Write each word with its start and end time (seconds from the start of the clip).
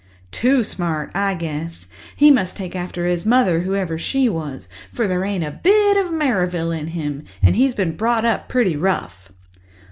"Too 0.31 0.63
smart, 0.63 1.11
I 1.13 1.35
guess. 1.35 1.85
He 2.15 2.31
must 2.31 2.57
take 2.57 2.75
after 2.75 3.05
his 3.05 3.23
mother, 3.23 3.59
whoever 3.59 3.99
she 3.99 4.27
was, 4.27 4.67
for 4.91 5.07
there 5.07 5.23
ain't 5.23 5.43
a 5.43 5.51
bit 5.61 5.95
of 5.95 6.11
Merrivale 6.11 6.71
in 6.71 6.87
him. 6.87 7.23
And 7.43 7.55
he's 7.55 7.75
been 7.75 7.95
brought 7.95 8.25
up 8.25 8.49
pretty 8.49 8.75
rough." 8.75 9.31